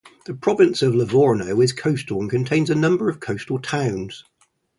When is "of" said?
0.81-0.95, 3.07-3.19